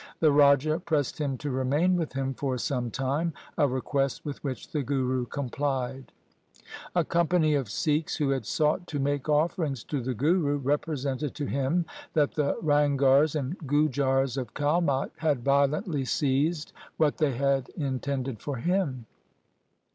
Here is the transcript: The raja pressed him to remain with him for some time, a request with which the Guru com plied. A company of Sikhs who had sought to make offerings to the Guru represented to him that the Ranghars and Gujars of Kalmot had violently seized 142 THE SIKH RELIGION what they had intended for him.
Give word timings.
The 0.19 0.31
raja 0.31 0.79
pressed 0.83 1.21
him 1.21 1.37
to 1.37 1.51
remain 1.51 1.95
with 1.95 2.13
him 2.13 2.33
for 2.33 2.57
some 2.57 2.89
time, 2.89 3.33
a 3.55 3.67
request 3.67 4.25
with 4.25 4.43
which 4.43 4.71
the 4.71 4.81
Guru 4.81 5.27
com 5.27 5.47
plied. 5.49 6.11
A 6.95 7.05
company 7.05 7.53
of 7.53 7.69
Sikhs 7.69 8.15
who 8.15 8.31
had 8.31 8.47
sought 8.47 8.87
to 8.87 8.97
make 8.97 9.29
offerings 9.29 9.83
to 9.83 10.01
the 10.01 10.15
Guru 10.15 10.57
represented 10.57 11.35
to 11.35 11.45
him 11.45 11.85
that 12.13 12.31
the 12.31 12.55
Ranghars 12.63 13.35
and 13.35 13.55
Gujars 13.67 14.37
of 14.37 14.55
Kalmot 14.55 15.11
had 15.17 15.43
violently 15.43 16.05
seized 16.05 16.71
142 16.97 16.97
THE 16.97 17.37
SIKH 17.37 17.45
RELIGION 17.45 17.65
what 17.67 17.77
they 17.77 17.85
had 17.93 17.93
intended 17.93 18.41
for 18.41 18.55
him. 18.55 19.05